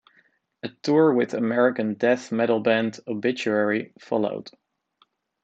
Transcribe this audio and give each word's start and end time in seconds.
A 0.63 0.67
tour 0.69 1.13
with 1.13 1.35
American 1.35 1.93
death 1.93 2.31
metal 2.31 2.59
band, 2.59 2.99
Obituary, 3.07 3.93
followed. 3.99 4.49